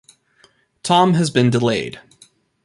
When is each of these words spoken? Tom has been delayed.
Tom 0.81 1.13
has 1.13 1.29
been 1.29 1.51
delayed. 1.51 1.99